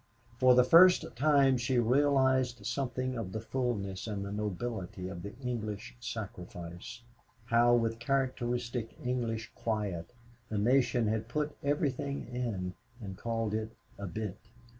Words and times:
For 0.39 0.55
the 0.55 0.63
first 0.63 1.05
time 1.15 1.57
she 1.57 1.77
realized 1.77 2.65
something 2.65 3.15
of 3.15 3.33
the 3.33 3.39
fullness 3.39 4.07
and 4.07 4.25
the 4.25 4.31
nobility 4.31 5.07
of 5.07 5.21
the 5.21 5.37
English 5.37 5.95
sacrifice 5.99 7.03
how 7.45 7.75
with 7.75 7.99
characteristic 7.99 8.97
English 9.05 9.51
quiet, 9.53 10.11
the 10.49 10.57
nation 10.57 11.05
had 11.05 11.27
put 11.29 11.55
everything 11.63 12.25
in 12.33 12.73
and 12.99 13.15
called 13.15 13.53
it 13.53 13.73
a 13.99 14.07
"bit." 14.07 14.39